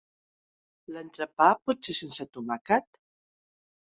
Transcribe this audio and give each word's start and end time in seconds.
L'entrepà 0.93 1.49
pot 1.67 1.89
ser 1.89 1.95
sense 1.99 2.27
tomàquet? 2.37 3.01